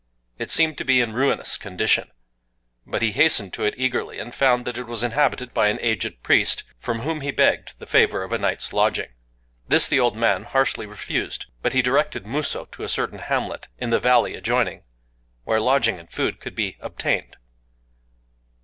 It 0.39 0.49
seemed 0.49 0.79
to 0.79 0.83
be 0.83 0.99
in 0.99 1.13
ruinous 1.13 1.57
condition; 1.57 2.09
but 2.87 3.03
he 3.03 3.11
hastened 3.11 3.53
to 3.53 3.63
it 3.65 3.75
eagerly, 3.77 4.17
and 4.17 4.33
found 4.33 4.65
that 4.65 4.75
it 4.79 4.87
was 4.87 5.03
inhabited 5.03 5.53
by 5.53 5.67
an 5.67 5.77
aged 5.79 6.23
priest, 6.23 6.63
from 6.75 7.01
whom 7.01 7.21
he 7.21 7.29
begged 7.29 7.77
the 7.77 7.85
favor 7.85 8.23
of 8.23 8.33
a 8.33 8.39
night's 8.39 8.73
lodging. 8.73 9.09
This 9.67 9.87
the 9.87 9.99
old 9.99 10.15
man 10.17 10.45
harshly 10.45 10.87
refused; 10.87 11.45
but 11.61 11.73
he 11.75 11.83
directed 11.83 12.23
Musō 12.23 12.71
to 12.71 12.81
a 12.81 12.89
certain 12.89 13.19
hamlet, 13.19 13.67
in 13.77 13.91
the 13.91 13.99
valley 13.99 14.33
adjoining 14.33 14.81
where 15.43 15.61
lodging 15.61 15.99
and 15.99 16.09
food 16.11 16.39
could 16.39 16.55
be 16.55 16.77
obtained. 16.79 17.37